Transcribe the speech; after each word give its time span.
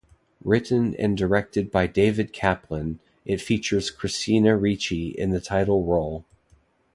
Written 0.43 0.95
and 0.95 1.15
directed 1.15 1.69
by 1.69 1.85
David 1.85 2.33
Kaplan, 2.33 2.97
it 3.23 3.39
features 3.39 3.91
Christina 3.91 4.57
Ricci 4.57 5.09
in 5.09 5.29
the 5.29 5.39
title 5.39 5.83
role. 5.85 6.25